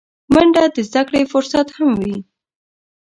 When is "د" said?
0.75-0.77